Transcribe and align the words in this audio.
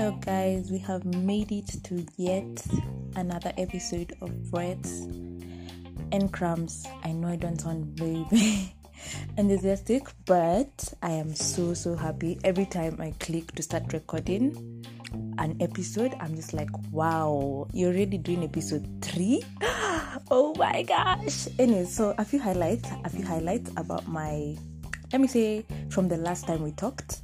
Hello, 0.00 0.16
guys, 0.24 0.70
we 0.70 0.78
have 0.78 1.04
made 1.04 1.52
it 1.52 1.66
to 1.84 2.06
yet 2.16 2.66
another 3.16 3.52
episode 3.58 4.14
of 4.22 4.50
Breads 4.50 5.02
and 6.10 6.32
Crumbs. 6.32 6.86
I 7.04 7.12
know 7.12 7.28
I 7.28 7.36
don't 7.36 7.60
sound 7.60 7.84
very 7.98 8.24
enthusiastic, 9.36 10.04
but 10.24 10.94
I 11.02 11.10
am 11.10 11.34
so 11.34 11.74
so 11.74 11.94
happy 11.94 12.40
every 12.44 12.64
time 12.64 12.96
I 12.98 13.12
click 13.20 13.52
to 13.56 13.62
start 13.62 13.92
recording 13.92 14.86
an 15.36 15.58
episode. 15.60 16.14
I'm 16.18 16.34
just 16.34 16.54
like, 16.54 16.70
wow, 16.90 17.68
you're 17.74 17.92
already 17.92 18.16
doing 18.16 18.42
episode 18.42 18.88
three. 19.02 19.44
oh 20.30 20.54
my 20.56 20.82
gosh! 20.82 21.46
Anyway, 21.58 21.84
so 21.84 22.14
a 22.16 22.24
few 22.24 22.40
highlights, 22.40 22.88
a 23.04 23.10
few 23.10 23.22
highlights 23.26 23.70
about 23.76 24.08
my. 24.08 24.56
Let 25.12 25.20
me 25.20 25.28
say 25.28 25.66
from 25.90 26.08
the 26.08 26.16
last 26.16 26.46
time 26.46 26.62
we 26.62 26.72
talked 26.72 27.20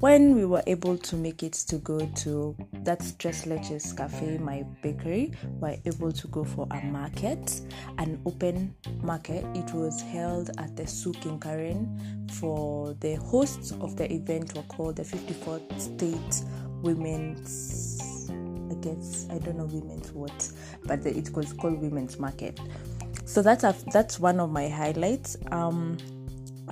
when 0.00 0.34
we 0.34 0.46
were 0.46 0.62
able 0.66 0.96
to 0.96 1.14
make 1.14 1.42
it 1.42 1.52
to 1.52 1.76
go 1.76 2.00
to 2.16 2.56
that 2.72 3.00
Tres 3.18 3.44
Leches 3.44 3.94
Cafe, 3.94 4.38
my 4.38 4.64
bakery, 4.82 5.32
we 5.44 5.60
were 5.60 5.76
able 5.84 6.10
to 6.10 6.26
go 6.28 6.42
for 6.42 6.66
a 6.70 6.82
market, 6.86 7.60
an 7.98 8.20
open 8.24 8.74
market. 9.02 9.44
It 9.54 9.72
was 9.74 10.00
held 10.00 10.50
at 10.58 10.74
the 10.74 10.86
Souk 10.86 11.26
in 11.26 11.38
Karen 11.38 12.26
for 12.32 12.94
the 13.00 13.16
hosts 13.16 13.72
of 13.72 13.96
the 13.96 14.10
event 14.10 14.56
were 14.56 14.62
called 14.62 14.96
the 14.96 15.02
54th 15.02 15.80
State 15.80 16.44
Women's 16.82 18.30
I 18.70 18.74
guess 18.74 19.26
I 19.30 19.38
don't 19.38 19.58
know 19.58 19.66
women's 19.66 20.12
what, 20.12 20.50
but 20.84 21.02
the, 21.02 21.14
it 21.14 21.30
was 21.34 21.52
called 21.52 21.80
Women's 21.80 22.18
Market. 22.18 22.58
So 23.26 23.42
that's 23.42 23.64
a, 23.64 23.74
that's 23.92 24.18
one 24.18 24.40
of 24.40 24.50
my 24.50 24.68
highlights. 24.68 25.36
Um, 25.50 25.98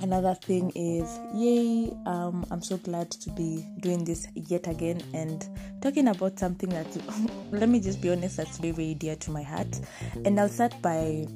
another 0.01 0.33
thing 0.33 0.71
is 0.75 1.19
yay 1.33 1.91
um, 2.05 2.45
i'm 2.51 2.61
so 2.61 2.77
glad 2.77 3.09
to 3.09 3.29
be 3.31 3.65
doing 3.79 4.03
this 4.03 4.27
yet 4.35 4.67
again. 4.67 5.01
And 5.13 5.47
talking 5.81 6.07
about 6.07 6.39
something 6.39 6.69
that 6.69 6.87
let 7.51 7.69
me 7.69 7.79
just 7.79 8.01
be 8.01 8.11
honest 8.11 8.37
that's 8.37 8.57
very 8.57 8.71
very 8.71 8.93
dear 8.93 9.15
to 9.17 9.31
my 9.31 9.43
heart. 9.43 9.79
And 10.25 10.39
i'll 10.39 10.49
start 10.49 10.73
by 10.81 11.27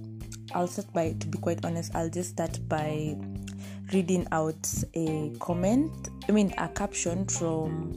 i'll 0.54 0.68
start 0.68 0.92
by 0.94 1.14
to 1.20 1.28
be 1.28 1.38
quite 1.38 1.64
honest 1.66 1.96
i'll 1.96 2.10
just 2.10 2.32
start 2.32 2.60
by 2.68 3.16
reading 3.92 4.28
out 4.32 4.68
a 4.96 5.32
comment 5.40 6.10
i 6.28 6.32
mean 6.32 6.54
a 6.58 6.68
caption 6.70 7.26
from 7.28 7.94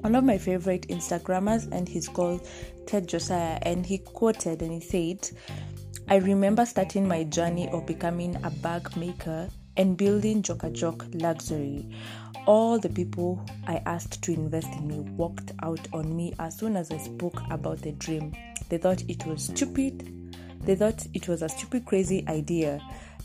one 0.00 0.14
of 0.14 0.24
my 0.24 0.38
favorite 0.38 0.88
instagrammers 0.88 1.70
and 1.72 1.88
he's 1.88 2.08
called 2.08 2.46
ted 2.86 3.06
josiah 3.06 3.58
and 3.62 3.84
he 3.86 3.98
quoted 3.98 4.62
and 4.62 4.72
he 4.72 4.80
said 4.80 5.30
I 6.08 6.16
remember 6.16 6.66
starting 6.66 7.06
my 7.06 7.22
journey 7.22 7.68
of 7.68 7.86
becoming 7.86 8.34
a 8.42 8.50
bag 8.50 8.96
maker 8.96 9.48
and 9.80 9.96
building 9.96 10.42
Joka 10.42 10.68
Jok 10.68 11.22
luxury. 11.22 11.88
All 12.44 12.78
the 12.78 12.90
people 12.90 13.42
I 13.66 13.80
asked 13.86 14.20
to 14.24 14.34
invest 14.34 14.68
in 14.74 14.86
me 14.86 15.00
walked 15.16 15.52
out 15.62 15.80
on 15.94 16.14
me 16.14 16.34
as 16.38 16.58
soon 16.58 16.76
as 16.76 16.90
I 16.90 16.98
spoke 16.98 17.40
about 17.50 17.80
the 17.80 17.92
dream. 17.92 18.34
They 18.68 18.76
thought 18.76 19.02
it 19.08 19.24
was 19.24 19.44
stupid. 19.44 20.36
They 20.64 20.74
thought 20.74 21.06
it 21.14 21.28
was 21.28 21.40
a 21.40 21.48
stupid, 21.48 21.86
crazy 21.86 22.22
idea. 22.28 22.78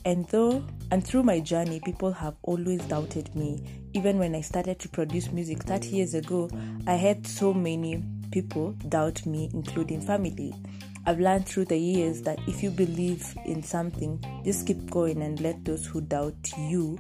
And 0.05 0.25
though 0.27 0.63
and 0.91 1.05
through 1.05 1.23
my 1.23 1.41
journey, 1.41 1.81
people 1.83 2.13
have 2.13 2.35
always 2.43 2.81
doubted 2.85 3.35
me. 3.35 3.61
Even 3.91 4.17
when 4.17 4.33
I 4.33 4.39
started 4.39 4.79
to 4.79 4.87
produce 4.87 5.33
music 5.33 5.61
30 5.63 5.89
years 5.89 6.13
ago, 6.13 6.49
I 6.87 6.93
had 6.93 7.27
so 7.27 7.53
many 7.53 8.01
people 8.31 8.71
doubt 8.87 9.25
me, 9.25 9.49
including 9.53 9.99
family. 9.99 10.55
I've 11.07 11.19
learned 11.19 11.47
through 11.47 11.65
the 11.65 11.77
years 11.77 12.21
that 12.23 12.39
if 12.47 12.63
you 12.63 12.71
believe 12.71 13.35
in 13.45 13.61
something, 13.61 14.23
just 14.43 14.65
keep 14.65 14.89
going 14.89 15.21
and 15.21 15.39
let 15.39 15.63
those 15.63 15.85
who 15.85 16.01
doubt 16.01 16.35
you 16.57 16.99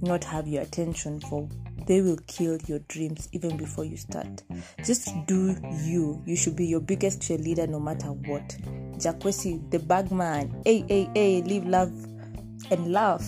not 0.00 0.24
have 0.24 0.46
your 0.48 0.62
attention 0.62 1.20
for 1.20 1.48
they 1.86 2.00
will 2.00 2.18
kill 2.26 2.58
your 2.66 2.80
dreams 2.80 3.28
even 3.32 3.56
before 3.56 3.84
you 3.84 3.96
start. 3.96 4.42
Just 4.84 5.08
do 5.26 5.56
you. 5.84 6.20
You 6.26 6.36
should 6.36 6.56
be 6.56 6.66
your 6.66 6.80
biggest 6.80 7.20
cheerleader 7.20 7.68
no 7.68 7.78
matter 7.78 8.08
what. 8.08 8.48
Jakwesi, 8.98 9.70
the 9.70 9.78
bagman. 9.78 10.62
Hey, 10.64 10.84
hey, 10.88 11.08
hey, 11.14 11.42
live, 11.42 11.64
love, 11.66 11.92
and 12.72 12.92
laugh. 12.92 13.24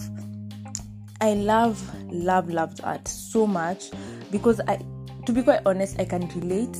I 1.20 1.34
love, 1.34 1.80
love, 2.12 2.48
love 2.48 2.74
art 2.82 3.06
so 3.06 3.46
much 3.46 3.90
because 4.32 4.60
I, 4.66 4.80
to 5.26 5.32
be 5.32 5.42
quite 5.42 5.60
honest, 5.64 6.00
I 6.00 6.04
can 6.04 6.26
relate 6.28 6.76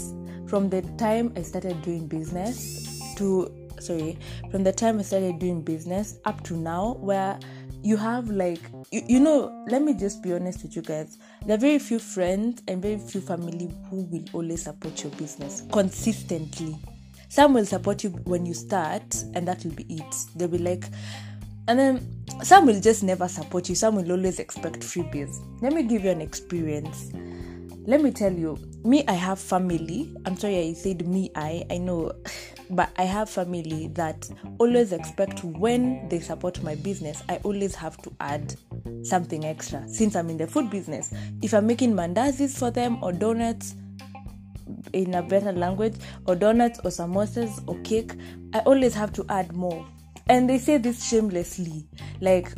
from 0.48 0.69
the 0.69 0.82
time 0.97 1.32
I 1.37 1.43
started 1.43 1.81
doing 1.82 2.09
business 2.09 2.97
to 3.19 3.69
sorry 3.81 4.19
from 4.51 4.65
the 4.65 4.73
time 4.73 4.99
I 4.99 5.03
started 5.03 5.39
doing 5.39 5.62
business 5.62 6.19
up 6.25 6.43
to 6.45 6.56
now 6.56 6.95
where 7.01 7.39
you 7.83 7.97
have 7.97 8.29
like 8.29 8.61
you, 8.91 9.03
you 9.06 9.21
know 9.21 9.65
let 9.69 9.83
me 9.83 9.95
just 9.95 10.23
be 10.23 10.33
honest 10.33 10.62
with 10.62 10.75
you 10.77 10.83
guys. 10.83 11.19
There 11.47 11.55
are 11.57 11.61
very 11.61 11.78
few 11.78 11.99
friends 11.99 12.62
and 12.69 12.83
very 12.83 12.99
few 12.99 13.21
family 13.21 13.71
who 13.91 14.03
will 14.05 14.25
always 14.33 14.62
support 14.65 15.03
your 15.03 15.12
business 15.12 15.62
consistently. 15.73 16.77
Some 17.28 17.55
will 17.55 17.67
support 17.67 18.03
you 18.03 18.11
when 18.11 18.47
you 18.47 18.55
start 18.55 19.23
and 19.34 19.47
that 19.47 19.65
will 19.65 19.73
be 19.73 19.84
it. 19.89 20.17
They'll 20.34 20.49
be 20.49 20.59
like 20.59 20.84
and 21.69 21.78
then 21.78 22.25
some 22.43 22.67
will 22.67 22.81
just 22.81 23.03
never 23.03 23.28
support 23.28 23.69
you. 23.69 23.75
Some 23.75 23.97
will 23.97 24.11
always 24.11 24.39
expect 24.39 24.81
freebies. 24.81 25.37
Let 25.61 25.73
me 25.73 25.83
give 25.83 26.05
you 26.05 26.11
an 26.11 26.21
experience. 26.21 27.12
Let 27.87 28.03
me 28.03 28.11
tell 28.11 28.33
you 28.33 28.59
me 28.84 29.05
i 29.07 29.12
have 29.12 29.39
family. 29.39 30.15
I'm 30.25 30.37
sorry 30.37 30.59
i 30.59 30.73
said 30.73 31.07
me 31.07 31.31
i 31.34 31.65
i 31.71 31.78
know 31.78 32.12
but 32.71 32.91
i 32.97 33.03
have 33.03 33.29
family 33.29 33.89
that 33.89 34.29
always 34.59 34.93
expect 34.93 35.43
when 35.45 36.09
they 36.09 36.21
support 36.21 36.62
my 36.62 36.75
business 36.77 37.23
i 37.29 37.37
always 37.45 37.75
have 37.75 37.97
to 37.99 38.12
add 38.21 38.55
something 39.03 39.45
extra. 39.45 39.87
Since 39.89 40.17
i'm 40.17 40.29
in 40.31 40.37
the 40.37 40.47
food 40.47 40.71
business 40.71 41.12
if 41.43 41.55
i'm 41.55 41.67
making 41.67 41.95
mandazis 41.95 42.59
for 42.59 42.71
them 42.71 43.03
or 43.03 43.12
donuts 43.12 43.75
in 44.93 45.15
a 45.15 45.23
better 45.23 45.53
language 45.53 45.95
or 46.27 46.34
donuts 46.34 46.78
or 46.81 46.91
samosas 46.91 47.62
or 47.67 47.78
cake 47.83 48.12
i 48.55 48.61
always 48.61 48.95
have 48.95 49.12
to 49.15 49.25
add 49.28 49.53
more. 49.55 49.87
And 50.31 50.49
they 50.49 50.59
say 50.59 50.77
this 50.77 51.09
shamelessly. 51.09 51.87
Like 52.21 52.53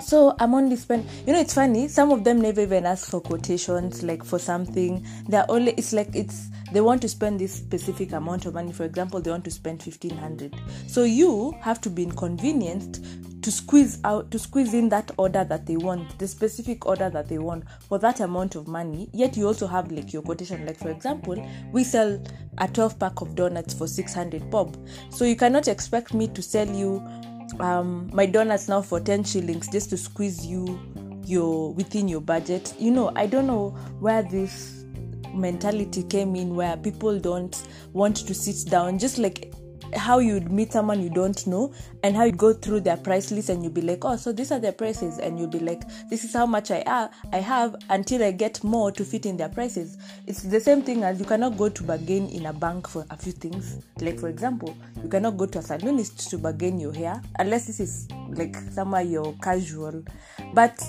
so 0.00 0.36
i'm 0.40 0.54
only 0.54 0.76
spend 0.76 1.06
you 1.26 1.32
know 1.32 1.40
it's 1.40 1.54
funny 1.54 1.88
some 1.88 2.10
of 2.10 2.22
them 2.22 2.38
never 2.38 2.60
even 2.60 2.84
ask 2.84 3.10
for 3.10 3.20
quotations 3.20 4.02
like 4.02 4.24
for 4.24 4.38
something. 4.38 5.04
They're 5.28 5.46
only 5.50 5.72
it's 5.72 5.92
like 5.92 6.14
it's 6.14 6.48
they 6.72 6.80
want 6.80 7.00
to 7.02 7.08
spend 7.08 7.40
this 7.40 7.54
specific 7.54 8.12
amount 8.12 8.46
of 8.46 8.54
money. 8.54 8.72
For 8.72 8.84
example 8.84 9.20
they 9.20 9.30
want 9.30 9.44
to 9.44 9.50
spend 9.50 9.82
1500 9.82 10.54
so 10.86 11.04
you 11.04 11.52
have 11.60 11.80
to 11.82 11.90
be 11.90 12.02
inconvenienced 12.04 13.04
to 13.46 13.52
squeeze 13.52 14.00
out 14.02 14.28
to 14.32 14.40
squeeze 14.40 14.74
in 14.74 14.88
that 14.88 15.08
order 15.18 15.44
that 15.44 15.66
they 15.66 15.76
want 15.76 16.18
the 16.18 16.26
specific 16.26 16.84
order 16.84 17.08
that 17.08 17.28
they 17.28 17.38
want 17.38 17.62
for 17.88 17.96
that 17.96 18.18
amount 18.18 18.56
of 18.56 18.66
money. 18.66 19.08
Yet 19.12 19.36
you 19.36 19.46
also 19.46 19.68
have 19.68 19.92
like 19.92 20.12
your 20.12 20.22
quotation. 20.22 20.66
Like 20.66 20.76
for 20.76 20.90
example 20.90 21.48
we 21.70 21.84
sell 21.84 22.20
a 22.58 22.66
12 22.66 22.98
pack 22.98 23.20
of 23.20 23.36
donuts 23.36 23.72
for 23.72 23.86
600 23.86 24.50
bob. 24.50 24.76
So 25.10 25.24
you 25.24 25.36
cannot 25.36 25.68
expect 25.68 26.12
me 26.12 26.26
to 26.28 26.42
sell 26.42 26.68
you 26.68 26.96
um, 27.60 28.10
my 28.12 28.26
donuts 28.26 28.66
now 28.66 28.82
for 28.82 28.98
10 28.98 29.22
shillings 29.22 29.68
just 29.68 29.90
to 29.90 29.96
squeeze 29.96 30.44
you 30.44 30.80
your 31.24 31.72
within 31.74 32.08
your 32.08 32.20
budget. 32.20 32.74
You 32.80 32.90
know 32.90 33.12
i 33.14 33.26
don't 33.26 33.46
know 33.46 33.70
where 34.00 34.22
this 34.22 34.85
mentality 35.36 36.02
came 36.02 36.34
in 36.36 36.54
where 36.54 36.76
people 36.76 37.18
don't 37.18 37.66
want 37.92 38.16
to 38.16 38.34
sit 38.34 38.70
down 38.70 38.98
just 38.98 39.18
like 39.18 39.52
how 39.94 40.18
you'd 40.18 40.50
meet 40.50 40.72
someone 40.72 41.00
you 41.00 41.10
don't 41.10 41.46
know 41.46 41.72
and 42.02 42.16
how 42.16 42.24
you 42.24 42.32
go 42.32 42.52
through 42.52 42.80
their 42.80 42.96
price 42.96 43.30
list 43.30 43.48
and 43.48 43.62
you'll 43.62 43.72
be 43.72 43.80
like 43.80 44.04
oh 44.04 44.16
so 44.16 44.32
these 44.32 44.50
are 44.50 44.58
their 44.58 44.72
prices 44.72 45.18
and 45.18 45.38
you'll 45.38 45.48
be 45.48 45.58
like 45.58 45.82
this 46.08 46.24
is 46.24 46.32
how 46.32 46.46
much 46.46 46.70
i 46.70 46.80
uh, 46.82 47.08
i 47.32 47.38
have 47.38 47.76
until 47.90 48.22
i 48.22 48.30
get 48.30 48.62
more 48.64 48.90
to 48.90 49.04
fit 49.04 49.26
in 49.26 49.36
their 49.36 49.48
prices. 49.48 49.96
It's 50.26 50.42
the 50.42 50.60
same 50.60 50.82
thing 50.82 51.02
as 51.02 51.18
you 51.20 51.24
cannot 51.24 51.56
go 51.56 51.68
to 51.68 51.82
bargain 51.82 52.28
in 52.28 52.46
a 52.46 52.52
bank 52.52 52.88
for 52.88 53.06
a 53.10 53.16
few 53.16 53.32
things. 53.32 53.78
Like 54.00 54.18
for 54.18 54.28
example 54.28 54.76
you 55.02 55.08
cannot 55.08 55.36
go 55.36 55.46
to 55.46 55.58
a 55.58 55.62
salonist 55.62 56.28
to 56.30 56.38
bargain 56.38 56.78
your 56.78 56.92
hair 56.92 57.22
unless 57.38 57.66
this 57.66 57.80
is 57.80 58.08
like 58.30 58.56
somewhere 58.72 59.02
you're 59.02 59.34
casual. 59.42 60.02
But 60.52 60.82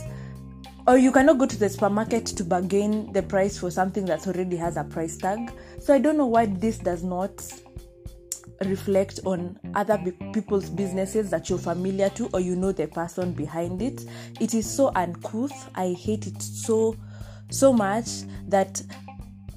or 0.88 0.98
you 0.98 1.12
cannot 1.12 1.38
go 1.38 1.46
to 1.46 1.58
the 1.58 1.70
supermarket 1.70 2.26
to 2.26 2.44
bargain 2.46 3.12
the 3.12 3.22
price 3.22 3.58
for 3.58 3.70
something 3.70 4.06
that 4.06 4.26
already 4.26 4.56
has 4.56 4.78
a 4.78 4.84
price 4.86 5.18
tag. 5.18 5.52
So 5.80 5.94
i 5.94 6.00
don't 6.00 6.18
know 6.18 6.26
why 6.26 6.46
this 6.46 6.78
does 6.78 7.04
not 7.04 7.44
reflect 8.66 9.20
on 9.26 9.60
other 9.76 9.98
people's 10.34 10.70
businesses 10.70 11.30
that 11.30 11.50
you're 11.50 11.60
familiar 11.60 12.10
to 12.10 12.28
or 12.34 12.40
you 12.40 12.56
know 12.56 12.72
the 12.72 12.88
person 12.88 13.34
behind 13.34 13.82
it. 13.82 14.06
It 14.40 14.54
is 14.54 14.70
so 14.70 14.92
uncouth. 14.96 15.70
I 15.76 15.90
hate 15.94 16.26
it 16.26 16.42
so 16.42 16.96
so 17.50 17.72
much 17.72 18.08
that 18.48 18.82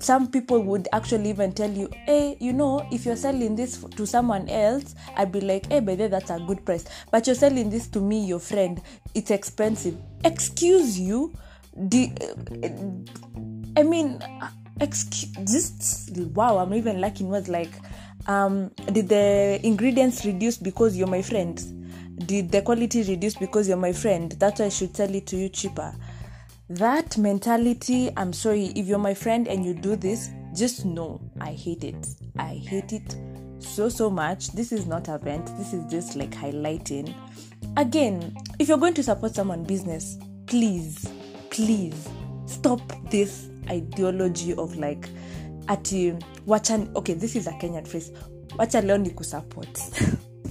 some 0.00 0.28
people 0.30 0.60
would 0.62 0.88
actually 0.92 1.30
even 1.30 1.52
tell 1.52 1.70
you 1.70 1.88
hey 2.06 2.36
you 2.40 2.52
know 2.52 2.86
if 2.90 3.04
you're 3.04 3.16
selling 3.16 3.54
this 3.54 3.84
to 3.96 4.06
someone 4.06 4.48
else 4.48 4.94
i'd 5.16 5.30
be 5.30 5.40
like 5.40 5.66
hey 5.66 5.80
by 5.80 5.94
the 5.94 6.08
that's 6.08 6.30
a 6.30 6.38
good 6.40 6.64
price. 6.64 6.84
But 7.10 7.26
you're 7.26 7.36
selling 7.36 7.70
this 7.70 7.86
to 7.88 8.00
me 8.00 8.24
your 8.24 8.40
friend 8.40 8.80
it's 9.14 9.30
expensive. 9.30 9.96
Excuse 10.24 10.98
you? 10.98 11.34
The 11.76 12.10
i 13.76 13.82
mean 13.82 14.20
excuse 14.80 15.30
just 15.38 16.16
wow 16.34 16.58
i'm 16.58 16.74
even 16.74 17.00
liking 17.00 17.28
words 17.28 17.48
like 17.48 17.70
um, 18.26 18.70
did 18.92 19.08
the 19.08 19.60
ingredients 19.62 20.24
reduce 20.24 20.56
because 20.58 20.96
you're 20.96 21.06
my 21.08 21.22
friend? 21.22 21.58
Did 22.26 22.50
the 22.50 22.62
quality 22.62 23.02
reduce 23.02 23.34
because 23.34 23.66
you're 23.66 23.76
my 23.78 23.92
friend? 23.92 24.32
That's 24.32 24.60
why 24.60 24.66
i 24.66 24.68
should 24.68 24.94
sell 24.94 25.12
it 25.14 25.26
to 25.28 25.36
you 25.36 25.48
cheaper 25.48 25.94
that 26.70 27.18
mentality 27.18 28.10
i'm 28.16 28.32
sorry 28.32 28.66
if 28.76 28.86
you're 28.86 28.98
my 28.98 29.14
friend 29.14 29.48
and 29.48 29.64
you 29.64 29.74
do 29.74 29.96
this 29.96 30.30
just 30.54 30.84
know 30.84 31.20
I 31.40 31.52
hate 31.52 31.84
it. 31.84 32.08
I 32.38 32.54
hate 32.54 32.92
it 32.92 33.16
so 33.58 33.88
so 33.88 34.10
much. 34.10 34.48
This 34.52 34.72
is 34.72 34.86
not 34.86 35.08
a 35.08 35.18
vent. 35.18 35.46
This 35.58 35.72
is 35.72 35.84
just 35.90 36.16
like 36.16 36.30
highlighting. 36.30 37.14
Again, 37.76 38.36
if 38.58 38.68
you're 38.68 38.78
going 38.78 38.94
to 38.94 39.02
support 39.02 39.34
someone 39.34 39.64
business, 39.64 40.18
please, 40.46 41.10
please 41.50 42.08
stop 42.46 42.80
this 43.10 43.48
ideology 43.68 44.54
of 44.54 44.76
like 44.76 45.08
ati 45.68 46.12
wacha 46.46 46.96
okay 46.96 47.14
this 47.14 47.36
is 47.36 47.46
a 47.46 47.52
kenyan 47.52 47.86
phrase 47.86 48.10
wacha 48.58 48.80
leo 48.80 48.98
ni 48.98 49.10
kusupport 49.10 49.78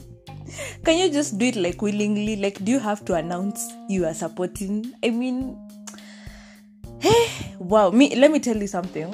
can 0.85 0.97
you 0.97 1.09
just 1.09 1.37
do 1.37 1.45
it 1.45 1.55
like 1.57 1.81
willingly 1.81 2.37
like 2.37 2.63
do 2.63 2.71
you 2.71 2.79
have 2.79 3.03
to 3.03 3.15
announce 3.15 3.73
you 3.89 4.05
are 4.05 4.13
supporting 4.13 4.93
i 5.03 5.09
mean 5.09 5.57
hey 6.99 7.55
wow 7.59 7.89
me 7.91 8.15
let 8.15 8.31
me 8.31 8.39
tell 8.39 8.57
you 8.57 8.67
something 8.67 9.13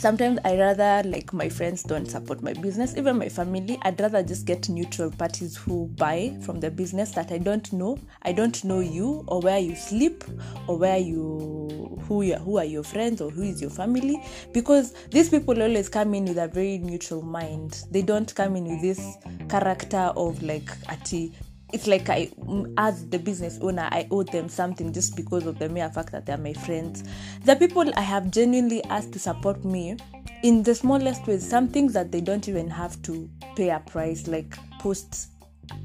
sometimes 0.00 0.38
I 0.46 0.56
rather 0.56 1.02
like 1.08 1.32
my 1.34 1.48
friends 1.48 1.82
don't 1.82 2.06
support 2.06 2.42
my 2.42 2.54
business, 2.54 2.96
even 2.96 3.18
my 3.18 3.28
family. 3.28 3.78
I'd 3.82 4.00
rather 4.00 4.22
just 4.22 4.46
get 4.46 4.68
neutral 4.68 5.10
parties 5.10 5.56
who 5.56 5.88
buy 5.88 6.36
from 6.40 6.58
the 6.58 6.70
business 6.70 7.10
that 7.12 7.30
I 7.30 7.38
don't 7.38 7.70
know. 7.72 7.98
I 8.22 8.32
don't 8.32 8.64
know 8.64 8.80
you 8.80 9.24
or 9.28 9.40
where 9.40 9.58
you 9.58 9.76
sleep 9.76 10.24
or 10.66 10.78
where 10.78 10.96
you 10.96 11.98
who 12.08 12.22
you, 12.22 12.36
who 12.36 12.58
are 12.58 12.64
your 12.64 12.82
friends 12.82 13.20
or 13.20 13.30
who 13.30 13.42
is 13.42 13.60
your 13.60 13.70
family 13.70 14.22
because 14.52 14.94
these 15.10 15.28
people 15.28 15.62
always 15.62 15.88
come 15.88 16.14
in 16.14 16.24
with 16.24 16.38
a 16.38 16.48
very 16.48 16.78
neutral 16.78 17.22
mind. 17.22 17.84
They 17.90 18.02
don't 18.02 18.34
come 18.34 18.56
in 18.56 18.64
with 18.64 18.80
this 18.80 19.16
character 19.48 20.12
of 20.16 20.42
like 20.42 20.70
ati 20.88 21.32
it's 21.72 21.86
like 21.86 22.08
I, 22.08 22.30
as 22.76 23.08
the 23.08 23.18
business 23.18 23.58
owner, 23.60 23.88
I 23.90 24.06
owe 24.10 24.22
them 24.22 24.48
something 24.48 24.92
just 24.92 25.16
because 25.16 25.46
of 25.46 25.58
the 25.58 25.68
mere 25.68 25.90
fact 25.90 26.12
that 26.12 26.26
they're 26.26 26.36
my 26.36 26.52
friends. 26.52 27.04
The 27.44 27.56
people 27.56 27.90
I 27.96 28.00
have 28.02 28.30
genuinely 28.30 28.82
asked 28.84 29.12
to 29.12 29.18
support 29.18 29.64
me 29.64 29.96
in 30.42 30.62
the 30.62 30.74
smallest 30.74 31.26
ways, 31.26 31.48
some 31.48 31.68
things 31.68 31.92
that 31.92 32.10
they 32.10 32.20
don't 32.20 32.48
even 32.48 32.68
have 32.70 33.00
to 33.02 33.28
pay 33.56 33.70
a 33.70 33.80
price, 33.80 34.26
like 34.26 34.56
post 34.78 35.28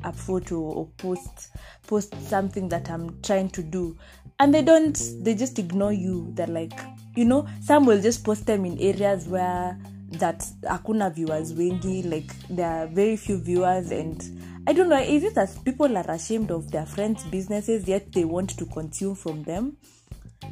a 0.04 0.12
photo 0.12 0.60
or 0.60 0.88
post 0.98 1.52
post 1.86 2.16
something 2.28 2.68
that 2.70 2.90
I'm 2.90 3.22
trying 3.22 3.50
to 3.52 3.62
do. 3.64 3.98
And 4.40 4.54
they 4.54 4.62
don't 4.62 5.00
they 5.22 5.36
just 5.36 5.60
ignore 5.60 5.94
you. 5.94 6.32
They're 6.34 6.48
like, 6.48 6.80
you 7.16 7.26
know, 7.26 7.48
some 7.62 7.86
will 7.86 8.02
just 8.02 8.24
post 8.24 8.46
them 8.46 8.66
in 8.66 8.80
areas 8.80 9.28
where 9.28 9.78
that 10.12 10.46
hakuna 10.64 11.14
viewers 11.14 11.54
wengi, 11.54 12.04
like 12.10 12.32
there 12.50 12.70
are 12.70 12.88
very 12.88 13.18
few 13.18 13.38
viewers 13.38 13.92
and 13.92 14.24
I 14.68 14.74
don't 14.74 14.90
know, 14.90 15.00
is 15.00 15.24
it 15.24 15.36
that 15.36 15.50
people 15.64 15.96
are 15.96 16.10
ashamed 16.10 16.50
of 16.50 16.72
their 16.72 16.86
friends' 16.86 17.24
businesses 17.26 17.88
yet 17.88 18.12
they 18.12 18.26
want 18.26 18.58
to 18.58 18.66
consume 18.66 19.16
from 19.16 19.44
them? 19.44 19.78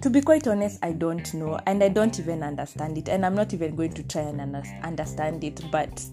To 0.01 0.09
be 0.09 0.21
quite 0.21 0.47
honest, 0.47 0.79
I 0.83 0.91
don't 0.91 1.33
know, 1.33 1.59
and 1.65 1.83
I 1.83 1.89
don't 1.89 2.19
even 2.19 2.43
understand 2.43 2.97
it, 2.97 3.09
and 3.09 3.25
I'm 3.25 3.35
not 3.35 3.53
even 3.53 3.75
going 3.75 3.93
to 3.93 4.03
try 4.03 4.21
and 4.21 4.55
understand 4.83 5.43
it. 5.43 5.61
But 5.71 6.03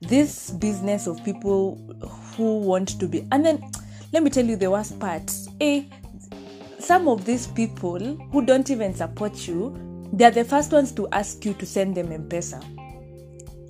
this 0.00 0.50
business 0.50 1.06
of 1.06 1.24
people 1.24 1.76
who 2.36 2.58
want 2.58 3.00
to 3.00 3.06
be, 3.06 3.26
and 3.32 3.44
then 3.44 3.70
let 4.12 4.22
me 4.22 4.30
tell 4.30 4.44
you 4.44 4.56
the 4.56 4.70
worst 4.70 4.98
part. 5.00 5.32
Eh, 5.60 5.84
some 6.78 7.08
of 7.08 7.24
these 7.24 7.46
people 7.46 7.98
who 8.32 8.44
don't 8.44 8.68
even 8.70 8.94
support 8.94 9.48
you, 9.48 9.76
they 10.12 10.24
are 10.24 10.30
the 10.30 10.44
first 10.44 10.72
ones 10.72 10.92
to 10.92 11.08
ask 11.08 11.44
you 11.44 11.54
to 11.54 11.66
send 11.66 11.96
them 11.96 12.12
M-Pesa. 12.12 12.62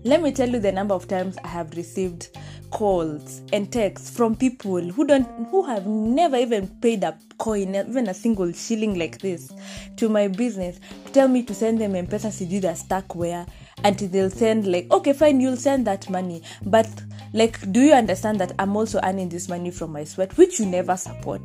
Let 0.04 0.22
me 0.22 0.32
tell 0.32 0.48
you 0.48 0.58
the 0.58 0.72
number 0.72 0.94
of 0.94 1.06
times 1.06 1.38
I 1.44 1.48
have 1.48 1.76
received 1.76 2.36
calls 2.72 3.42
and 3.52 3.70
texts 3.70 4.10
from 4.10 4.34
people 4.34 4.80
who 4.80 5.06
don't 5.06 5.26
who 5.50 5.62
have 5.62 5.86
never 5.86 6.36
even 6.36 6.66
paid 6.66 7.04
a 7.04 7.16
coin 7.38 7.74
even 7.74 8.08
a 8.08 8.14
single 8.14 8.50
shilling 8.50 8.98
like 8.98 9.18
this 9.18 9.52
to 9.96 10.08
my 10.08 10.26
business 10.26 10.80
to 11.04 11.12
tell 11.12 11.28
me 11.28 11.42
to 11.42 11.54
send 11.54 11.78
them 11.78 11.94
M-Pesa 11.94 12.32
sijui 12.32 12.62
they're 12.62 12.74
stuck 12.74 13.14
where 13.14 13.44
until 13.84 14.08
they'll 14.08 14.30
send 14.30 14.66
like 14.66 14.90
okay 14.90 15.12
fine 15.12 15.38
you'll 15.38 15.56
send 15.56 15.86
that 15.86 16.08
money 16.08 16.42
but 16.64 16.88
like 17.34 17.70
do 17.72 17.80
you 17.80 17.92
understand 17.92 18.40
that 18.40 18.52
i'm 18.58 18.76
also 18.76 19.00
earning 19.02 19.28
this 19.28 19.48
money 19.48 19.70
from 19.70 19.92
my 19.92 20.04
sweat 20.04 20.36
which 20.36 20.58
you 20.58 20.66
never 20.66 20.96
support 20.96 21.42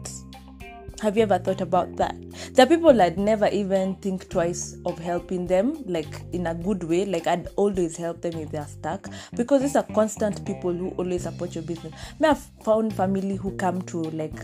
have 1.02 1.16
you 1.16 1.24
ever 1.24 1.38
thought 1.38 1.62
about 1.62 1.96
that? 1.98 2.16
The 2.54 2.66
people 2.66 2.94
that 2.94 3.18
never 3.18 3.48
even 3.48 3.96
think 3.96 4.30
twice 4.30 4.78
of 4.86 4.98
helping 4.98 5.46
them, 5.46 5.84
like 5.86 6.22
in 6.34 6.48
a 6.48 6.56
good 6.56 6.84
way. 6.84 7.06
Like 7.06 7.28
I'd 7.28 7.48
always 7.56 7.96
help 7.96 8.22
them 8.22 8.34
if 8.34 8.52
they're 8.52 8.66
stuck 8.68 9.08
because 9.36 9.62
these 9.62 9.76
are 9.76 9.84
constant 9.84 10.46
people 10.46 10.74
who 10.74 10.90
always 10.92 11.24
support 11.24 11.56
your 11.56 11.64
business. 11.64 11.94
Me, 12.20 12.30
I've 12.30 12.44
found 12.64 12.94
family 12.94 13.36
who 13.36 13.56
come 13.58 13.82
to 13.84 14.02
like 14.04 14.40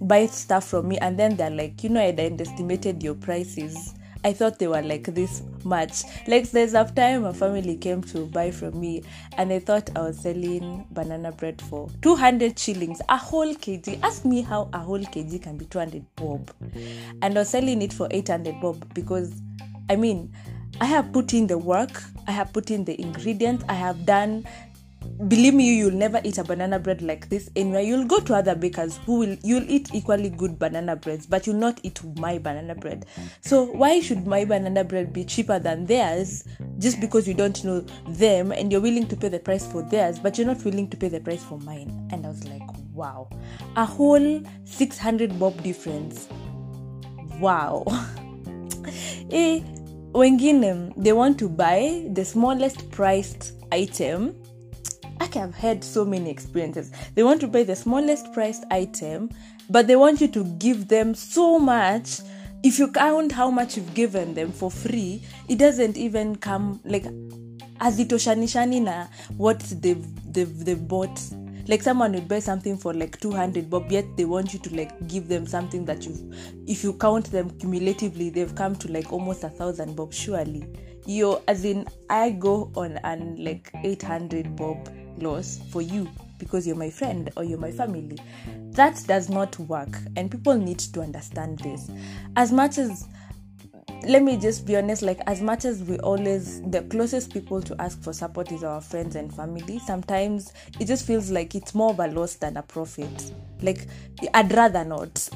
buy 0.00 0.26
stuff 0.26 0.68
from 0.68 0.88
me 0.88 0.98
and 0.98 1.18
then 1.18 1.36
they're 1.36 1.50
like, 1.50 1.82
you 1.82 1.88
know, 1.88 2.02
I'd 2.02 2.20
underestimated 2.20 3.02
your 3.02 3.14
prices. 3.14 3.94
I 4.26 4.32
thought 4.32 4.58
they 4.58 4.66
were 4.66 4.82
like 4.82 5.04
this 5.14 5.40
much. 5.62 6.02
Like 6.26 6.50
there's 6.50 6.74
a 6.74 6.84
time 6.84 7.24
a 7.24 7.32
family 7.32 7.76
came 7.76 8.02
to 8.02 8.26
buy 8.26 8.50
from 8.50 8.80
me 8.80 9.04
and 9.36 9.52
they 9.52 9.60
thought 9.60 9.88
I 9.94 10.00
was 10.00 10.18
selling 10.18 10.84
banana 10.90 11.30
bread 11.30 11.62
for 11.62 11.88
200 12.02 12.58
shillings, 12.58 13.00
a 13.08 13.16
whole 13.16 13.54
kg. 13.54 14.02
Ask 14.02 14.24
me 14.24 14.42
how 14.42 14.68
a 14.72 14.80
whole 14.80 14.98
kg 14.98 15.40
can 15.40 15.56
be 15.56 15.64
200 15.66 16.04
bob. 16.16 16.50
And 17.22 17.36
I 17.36 17.38
was 17.38 17.50
selling 17.50 17.80
it 17.82 17.92
for 17.92 18.08
800 18.10 18.60
bob 18.60 18.92
because 18.94 19.32
I 19.88 19.94
mean, 19.94 20.34
I 20.80 20.86
have 20.86 21.12
put 21.12 21.32
in 21.32 21.46
the 21.46 21.56
work, 21.56 22.02
I 22.26 22.32
have 22.32 22.52
put 22.52 22.72
in 22.72 22.84
the 22.84 23.00
ingredients, 23.00 23.64
I 23.68 23.74
have 23.74 24.04
done 24.06 24.44
believe 25.28 25.54
me 25.54 25.76
you'll 25.76 25.90
never 25.90 26.20
eat 26.24 26.38
a 26.38 26.44
banana 26.44 26.78
bread 26.78 27.02
like 27.02 27.28
this 27.28 27.50
anywhere. 27.56 27.80
You'll 27.80 28.06
go 28.06 28.20
to 28.20 28.34
other 28.34 28.54
bakers 28.54 28.98
who 29.06 29.18
will 29.20 29.36
you'll 29.42 29.68
eat 29.70 29.90
equally 29.94 30.30
good 30.30 30.58
banana 30.58 30.96
breads 30.96 31.26
but 31.26 31.46
you'll 31.46 31.56
not 31.56 31.80
eat 31.82 32.00
my 32.18 32.38
banana 32.38 32.74
bread. 32.74 33.06
So 33.40 33.64
why 33.64 34.00
should 34.00 34.26
my 34.26 34.44
banana 34.44 34.84
bread 34.84 35.12
be 35.12 35.24
cheaper 35.24 35.58
than 35.58 35.86
theirs 35.86 36.44
just 36.78 37.00
because 37.00 37.26
you 37.26 37.34
don't 37.34 37.62
know 37.64 37.80
them 38.08 38.52
and 38.52 38.70
you're 38.70 38.80
willing 38.80 39.06
to 39.08 39.16
pay 39.16 39.28
the 39.28 39.38
price 39.38 39.66
for 39.66 39.82
theirs 39.82 40.18
but 40.18 40.38
you're 40.38 40.46
not 40.46 40.64
willing 40.64 40.88
to 40.90 40.96
pay 40.96 41.08
the 41.08 41.20
price 41.20 41.42
for 41.42 41.58
mine? 41.60 42.08
And 42.12 42.24
i 42.24 42.28
was 42.28 42.44
like 42.44 42.62
wow. 42.92 43.28
A 43.76 43.84
whole 43.84 44.42
600 44.64 45.38
bob 45.38 45.62
difference. 45.62 46.28
Wow. 47.40 47.84
Eh, 49.32 49.60
wengine 50.12 50.94
they 50.96 51.12
want 51.12 51.36
to 51.36 51.48
buy 51.48 52.06
the 52.12 52.24
smallest 52.24 52.88
priced 52.92 53.52
item 53.72 54.32
I 55.20 55.28
have 55.38 55.54
had 55.54 55.84
so 55.84 56.04
many 56.04 56.30
experiences. 56.30 56.90
They 57.14 57.22
want 57.22 57.40
to 57.42 57.48
buy 57.48 57.62
the 57.62 57.76
smallest 57.76 58.32
priced 58.32 58.64
item, 58.70 59.30
but 59.70 59.86
they 59.86 59.96
want 59.96 60.20
you 60.20 60.28
to 60.28 60.44
give 60.58 60.88
them 60.88 61.14
so 61.14 61.58
much. 61.58 62.20
If 62.62 62.78
you 62.78 62.90
count 62.90 63.32
how 63.32 63.50
much 63.50 63.76
you've 63.76 63.94
given 63.94 64.34
them 64.34 64.52
for 64.52 64.70
free, 64.70 65.22
it 65.48 65.58
doesn't 65.58 65.96
even 65.96 66.36
come 66.36 66.80
like 66.84 67.04
hazitoshanishani 67.80 68.82
na 68.82 69.06
what 69.36 69.60
they've, 69.80 70.04
they've, 70.32 70.64
they've 70.64 70.88
bought 70.88 71.20
like 71.68 71.82
someone 71.82 72.12
would 72.12 72.28
buy 72.28 72.38
something 72.38 72.76
for 72.76 72.94
like 72.94 73.20
200 73.20 73.68
bob 73.68 73.90
yet 73.90 74.04
they 74.16 74.24
want 74.24 74.52
you 74.52 74.58
to 74.60 74.74
like 74.74 75.08
give 75.08 75.28
them 75.28 75.46
something 75.46 75.84
that 75.84 76.06
you 76.06 76.32
if 76.66 76.84
you 76.84 76.92
count 76.94 77.30
them 77.32 77.50
cumulatively 77.58 78.30
they've 78.30 78.54
come 78.54 78.76
to 78.76 78.90
like 78.90 79.12
almost 79.12 79.42
a 79.44 79.48
thousand 79.48 79.96
bob 79.96 80.12
surely 80.12 80.64
you 81.06 81.40
as 81.48 81.64
in 81.64 81.86
i 82.08 82.30
go 82.30 82.70
on 82.76 82.98
and 83.04 83.38
like 83.40 83.70
800 83.82 84.54
bob 84.56 84.88
loss 85.18 85.60
for 85.70 85.82
you 85.82 86.08
because 86.38 86.66
you're 86.66 86.76
my 86.76 86.90
friend 86.90 87.30
or 87.36 87.44
you're 87.44 87.58
my 87.58 87.70
family. 87.70 88.18
That 88.72 89.02
does 89.06 89.28
not 89.28 89.58
work, 89.58 89.96
and 90.16 90.30
people 90.30 90.54
need 90.54 90.78
to 90.80 91.00
understand 91.00 91.60
this. 91.60 91.90
As 92.36 92.52
much 92.52 92.78
as 92.78 93.06
let 94.06 94.22
me 94.22 94.36
just 94.36 94.66
be 94.66 94.76
honest 94.76 95.02
like 95.02 95.20
as 95.26 95.40
much 95.40 95.64
as 95.64 95.82
we 95.82 95.98
always 95.98 96.60
the 96.70 96.82
closest 96.82 97.32
people 97.32 97.60
to 97.62 97.74
ask 97.80 98.00
for 98.02 98.12
support 98.12 98.52
is 98.52 98.62
our 98.62 98.80
friends 98.80 99.16
and 99.16 99.34
family 99.34 99.78
sometimes 99.80 100.52
it 100.78 100.84
just 100.86 101.06
feels 101.06 101.30
like 101.30 101.54
it's 101.54 101.74
more 101.74 101.90
of 101.90 101.98
a 102.00 102.06
loss 102.08 102.34
than 102.36 102.56
a 102.56 102.62
profit 102.62 103.32
like 103.62 103.86
i'd 104.34 104.52
rather 104.52 104.84
not 104.84 105.28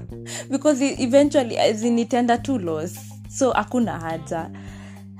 because 0.50 0.80
eventually 0.82 1.56
as 1.56 1.82
in 1.84 1.96
itenda 1.96 2.42
two 2.42 2.58
loss 2.58 2.98
so 3.30 3.52
akuna 3.52 3.98
haja 4.00 4.50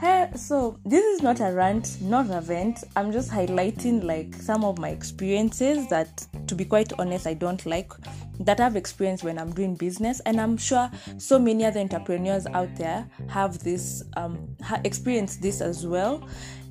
Hey, 0.01 0.31
so 0.37 0.79
this 0.85 1.05
is 1.05 1.23
not 1.25 1.41
a 1.41 1.53
rant, 1.53 2.01
not 2.01 2.31
a 2.31 2.41
vent. 2.41 2.85
I'm 2.95 3.11
just 3.11 3.33
highlighting 3.33 4.05
like 4.05 4.33
some 4.37 4.65
of 4.65 4.79
my 4.79 4.91
experiences 4.91 5.89
that, 5.89 6.25
to 6.47 6.55
be 6.55 6.65
quite 6.65 6.93
honest, 7.01 7.27
I 7.27 7.35
don't 7.35 7.67
like 7.67 7.93
that 8.39 8.61
I've 8.61 8.77
experienced 8.77 9.25
when 9.25 9.41
I'm 9.41 9.53
doing 9.53 9.75
business, 9.75 10.21
and 10.21 10.41
I'm 10.41 10.57
sure 10.57 10.89
so 11.17 11.37
many 11.37 11.65
other 11.65 11.81
entrepreneurs 11.81 12.47
out 12.47 12.69
there 12.77 13.11
have 13.29 13.59
this 13.59 14.05
um 14.17 14.57
experienced 14.85 15.43
this 15.43 15.61
as 15.61 15.85
well 15.85 16.29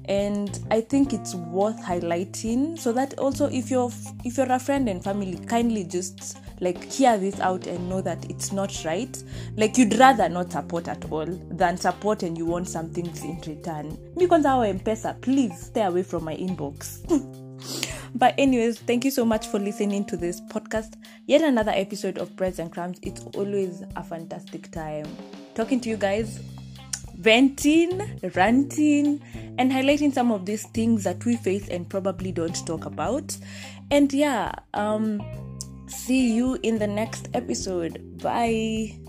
and 0.08 0.60
i 0.72 0.80
think 0.80 1.14
it's 1.14 1.36
worth 1.36 1.80
highlighting 1.84 2.78
so 2.78 2.92
that 2.92 3.18
also 3.20 3.48
if 3.48 3.70
you're 3.70 3.92
if 4.24 4.38
you're 4.38 4.52
a 4.52 4.60
friend 4.60 4.88
and 4.88 5.04
family 5.04 5.38
kindly 5.46 5.84
just 5.84 6.38
like 6.60 6.92
hear 6.92 7.18
this 7.18 7.40
out 7.40 7.68
and 7.68 7.88
know 7.90 8.02
that 8.02 8.30
it's 8.30 8.52
not 8.52 8.84
right. 8.86 9.24
Like 9.56 9.78
you'd 9.78 9.94
rather 9.96 10.28
not 10.30 10.52
support 10.52 10.88
at 10.88 11.06
all 11.12 11.26
than 11.26 11.78
support 11.78 12.24
and 12.24 12.38
you 12.38 12.46
want 12.46 12.68
something 12.68 13.06
in 13.06 13.42
return. 13.46 13.98
Because 14.18 14.46
our 14.46 14.66
M-Pesa 14.66 15.20
please 15.22 15.68
stay 15.68 15.84
away 15.84 16.04
from 16.04 16.24
my 16.24 16.36
inbox. 16.36 17.04
But 18.16 18.36
anyways 18.38 18.80
thank 18.80 19.06
you 19.06 19.12
so 19.12 19.26
much 19.26 19.48
for 19.48 19.60
listening 19.60 20.06
to 20.06 20.18
this 20.18 20.42
podcast. 20.42 20.94
Yet 21.26 21.42
another 21.42 21.74
episode 21.76 22.18
of 22.18 22.36
breads 22.36 22.58
and 22.58 22.72
crumbs 22.72 22.98
it's 23.04 23.22
always 23.36 23.84
a 23.96 24.04
fantastic 24.04 24.72
time. 24.72 25.06
Talking 25.54 25.80
to 25.82 25.90
you 25.90 25.98
guys 25.98 26.40
venting, 27.18 28.20
ranting, 28.36 29.22
and 29.58 29.72
highlighting 29.72 30.14
some 30.14 30.32
of 30.32 30.46
these 30.46 30.66
things 30.68 31.04
that 31.04 31.24
we 31.26 31.36
face 31.36 31.68
and 31.70 31.90
probably 31.90 32.32
don't 32.32 32.66
talk 32.66 32.86
about. 32.86 33.36
And 33.92 34.12
yeah, 34.14 34.54
um, 34.74 35.22
see 35.88 36.34
you 36.34 36.60
in 36.64 36.78
the 36.78 36.88
next 36.88 37.30
episode. 37.34 38.22
Bye. 38.22 39.07